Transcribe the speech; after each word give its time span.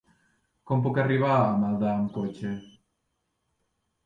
Com 0.71 0.79
puc 0.85 0.97
arribar 1.03 1.29
a 1.41 1.51
Maldà 1.65 1.91
amb 1.99 2.09
cotxe? 2.17 2.55